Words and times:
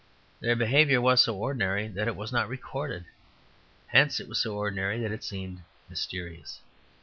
Their 0.39 0.55
behaviour 0.55 0.99
was 0.99 1.21
so 1.21 1.35
ordinary 1.37 1.87
that 1.87 2.07
it 2.07 2.15
was 2.15 2.31
not 2.31 2.49
recorded; 2.49 3.05
hence 3.85 4.19
it 4.19 4.27
was 4.27 4.41
so 4.41 4.55
ordinary 4.57 4.99
that 4.99 5.11
it 5.11 5.23
seemed 5.23 5.61
mysterious. 5.91 6.59